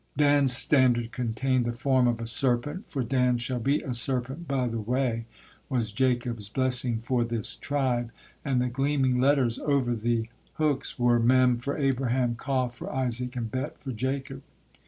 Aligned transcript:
Dan's 0.17 0.57
standard 0.57 1.11
contained 1.11 1.63
the 1.63 1.73
form 1.73 2.07
of 2.07 2.19
a 2.19 2.25
serpent, 2.25 2.89
for 2.89 3.03
"Dan 3.03 3.37
shall 3.37 3.59
be 3.59 3.81
a 3.83 3.93
serpent 3.93 4.47
by 4.47 4.67
the 4.67 4.79
way," 4.81 5.25
was 5.69 5.91
Jacob's 5.91 6.49
blessing 6.49 6.97
for 7.03 7.23
this 7.23 7.53
tribe; 7.53 8.09
and 8.43 8.59
the 8.59 8.67
gleaming 8.67 9.21
letters 9.21 9.59
over 9.59 9.93
the 9.95 10.27
hooks 10.53 10.97
were: 10.97 11.19
Mem 11.19 11.55
for 11.57 11.77
Abraham, 11.77 12.33
Kof 12.33 12.71
for 12.71 12.91
Isaac, 12.91 13.35
and 13.35 13.51
Bet 13.51 13.77
for 13.79 13.91
Jacob. 13.91 14.41